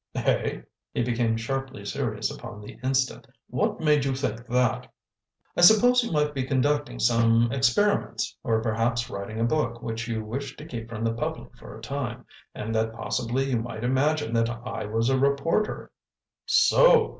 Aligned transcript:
"Eh?" 0.15 0.61
He 0.95 1.03
became 1.03 1.37
sharply 1.37 1.85
serious 1.85 2.31
upon 2.31 2.59
the 2.59 2.79
instant. 2.83 3.27
"What 3.51 3.79
made 3.79 4.03
you 4.03 4.15
think 4.15 4.47
that?" 4.47 4.91
"I 5.55 5.61
supposed 5.61 6.03
you 6.03 6.11
might 6.11 6.33
be 6.33 6.43
conducting 6.43 6.97
some 6.97 7.51
experiments, 7.51 8.35
or 8.43 8.63
perhaps 8.63 9.11
writing 9.11 9.39
a 9.39 9.43
book 9.43 9.83
which 9.83 10.07
you 10.07 10.23
wished 10.25 10.57
to 10.57 10.65
keep 10.65 10.89
from 10.89 11.03
the 11.03 11.13
public 11.13 11.55
for 11.55 11.77
a 11.77 11.81
time, 11.83 12.25
and 12.55 12.73
that 12.73 12.93
possibly 12.93 13.51
you 13.51 13.57
might 13.59 13.83
imagine 13.83 14.33
that 14.33 14.49
I 14.49 14.85
was 14.85 15.07
a 15.09 15.19
reporter." 15.19 15.91
"So! 16.47 17.09